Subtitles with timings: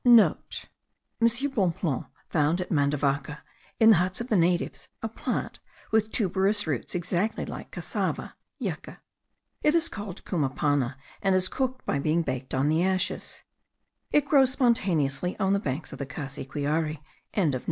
[0.01, 0.33] *(* M.
[1.53, 3.41] Bonpland found at Mandavaca,
[3.79, 5.59] in the huts of the natives, a plant
[5.91, 8.99] with tuberous roots, exactly like cassava (yucca).
[9.61, 13.43] It is called cumapana, and is cooked by being baked on the ashes.
[14.11, 16.97] It grows spontaneously on the banks of the Cassiquiare.)